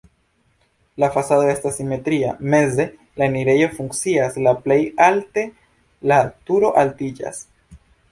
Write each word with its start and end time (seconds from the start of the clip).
La 1.01 1.07
fasado 1.15 1.43
estas 1.49 1.75
simetria, 1.79 2.31
meze 2.53 2.85
la 3.21 3.27
enirejo 3.31 3.67
funkcias, 3.81 4.39
la 4.47 4.55
plej 4.63 4.79
alte 5.09 5.45
la 6.13 6.19
turo 6.49 6.73
altiĝas. 6.85 7.45